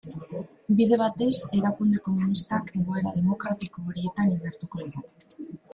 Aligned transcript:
Bide 0.79 0.97
batez, 1.01 1.29
erakunde 1.57 2.01
komunistak 2.07 2.73
egoera 2.83 3.15
demokratiko 3.19 3.87
horietan 3.91 4.35
indartuko 4.37 4.85
lirateke. 4.87 5.51